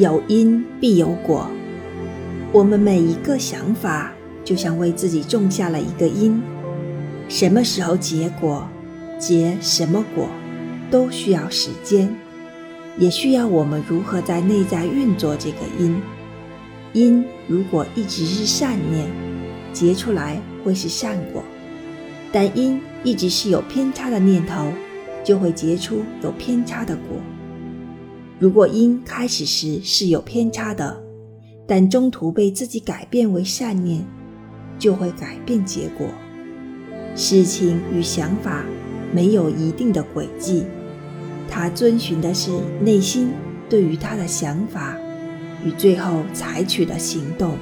[0.00, 1.46] 有因必有果。
[2.52, 4.10] 我们每一个想法，
[4.42, 6.40] 就像为自己种下了一个因，
[7.28, 8.66] 什么时候结果，
[9.18, 10.26] 结什么果，
[10.90, 12.08] 都需要时间，
[12.96, 16.00] 也需要我们如何在内在运作这个因。
[16.94, 19.06] 因如果一直是善念，
[19.74, 21.42] 结出来会是善果；
[22.32, 24.72] 但因一直是有偏差的念头，
[25.22, 27.18] 就会结出有偏差的果。
[28.40, 30.98] 如果因开始时是有偏差的，
[31.66, 34.02] 但中途被自己改变为善念，
[34.78, 36.06] 就会改变结果。
[37.14, 38.64] 事情与想法
[39.12, 40.64] 没有一定的轨迹，
[41.50, 43.28] 他遵循的是内心
[43.68, 44.96] 对于他的想法
[45.62, 47.58] 与最后采取的行动。